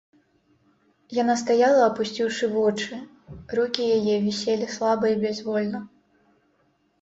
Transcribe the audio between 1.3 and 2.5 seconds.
стаяла, апусціўшы